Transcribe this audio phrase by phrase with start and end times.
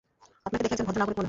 [0.45, 1.19] আপনাকে দেখে একজন ভদ্র নাগরিক মনে হয়।